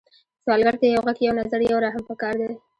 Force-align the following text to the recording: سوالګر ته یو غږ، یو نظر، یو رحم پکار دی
سوالګر 0.43 0.75
ته 0.81 0.85
یو 0.87 1.01
غږ، 1.05 1.17
یو 1.21 1.33
نظر، 1.39 1.59
یو 1.61 1.77
رحم 1.85 2.03
پکار 2.09 2.33
دی 2.39 2.51